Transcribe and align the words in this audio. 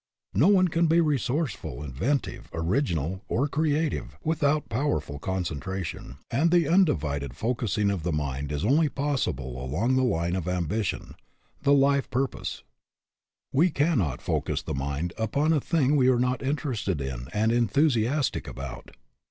No 0.33 0.47
one 0.47 0.67
can 0.67 0.87
be 0.87 0.99
resourceful, 0.99 1.83
inventive, 1.83 2.49
original, 2.55 3.23
or 3.27 3.47
creative 3.47 4.17
without 4.23 4.67
powerful 4.67 5.19
concentration; 5.19 6.17
and 6.31 6.49
the 6.49 6.67
un 6.67 6.85
divided 6.85 7.35
focusing 7.37 7.91
of 7.91 8.01
the 8.01 8.11
mind 8.11 8.51
is 8.51 8.65
only 8.65 8.89
possible 8.89 9.63
along 9.63 9.95
the 9.95 10.03
line 10.03 10.35
of 10.35 10.45
the 10.45 10.53
ambition, 10.53 11.13
the 11.61 11.73
life 11.73 12.09
pur 12.09 12.25
pose. 12.25 12.63
We 13.53 13.69
cannot 13.69 14.23
focus 14.23 14.63
the 14.63 14.73
mind 14.73 15.13
upon 15.19 15.53
a 15.53 15.61
thing 15.61 15.95
we 15.95 16.07
are 16.07 16.17
not 16.17 16.41
interested 16.41 16.99
in 16.99 17.27
and 17.31 17.51
enthusiastic 17.51 18.47
about. 18.47 18.95